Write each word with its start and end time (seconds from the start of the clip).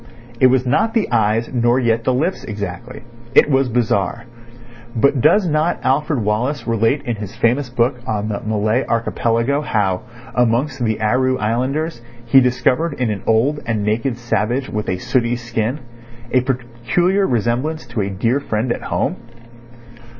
It 0.39 0.47
was 0.47 0.65
not 0.65 0.95
the 0.95 1.11
eyes 1.11 1.47
nor 1.53 1.79
yet 1.79 2.05
the 2.05 2.11
lips 2.15 2.43
exactly. 2.43 3.03
It 3.35 3.51
was 3.51 3.69
bizarre. 3.69 4.25
But 4.95 5.21
does 5.21 5.45
not 5.47 5.77
Alfred 5.83 6.23
Wallace 6.23 6.65
relate 6.65 7.03
in 7.03 7.17
his 7.17 7.35
famous 7.35 7.69
book 7.69 7.99
on 8.07 8.27
the 8.27 8.39
Malay 8.39 8.83
Archipelago 8.83 9.61
how, 9.61 10.01
amongst 10.33 10.83
the 10.83 10.99
Aru 10.99 11.37
Islanders, 11.37 12.01
he 12.25 12.41
discovered 12.41 12.93
in 12.93 13.11
an 13.11 13.21
old 13.27 13.59
and 13.67 13.83
naked 13.83 14.17
savage 14.17 14.69
with 14.69 14.89
a 14.89 14.97
sooty 14.97 15.35
skin 15.35 15.81
a 16.31 16.41
peculiar 16.41 17.27
resemblance 17.27 17.85
to 17.85 18.01
a 18.01 18.09
dear 18.09 18.39
friend 18.39 18.71
at 18.71 18.81
home? 18.81 19.17